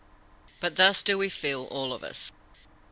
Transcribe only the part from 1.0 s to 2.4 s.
do we feel, all of us."